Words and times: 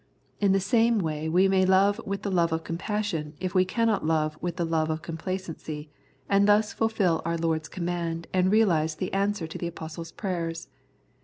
In 0.39 0.51
the 0.51 0.59
same 0.59 0.97
way 0.97 1.29
we 1.29 1.47
may 1.47 1.63
love 1.63 2.01
with 2.07 2.23
the 2.23 2.31
love 2.31 2.51
of 2.51 2.63
compassion 2.63 3.35
if 3.39 3.53
we 3.53 3.65
cannot 3.65 4.03
love 4.03 4.35
with 4.41 4.55
the 4.55 4.65
love 4.65 4.89
of 4.89 5.03
complacency, 5.03 5.91
and 6.27 6.47
thus 6.47 6.73
fulfil 6.73 7.21
our 7.23 7.37
Lord's 7.37 7.69
command 7.69 8.25
and 8.33 8.49
realise 8.51 8.95
the 8.95 9.13
answer 9.13 9.45
to 9.45 9.59
the 9.59 9.67
Apostle's 9.67 10.11
prayers. 10.11 10.69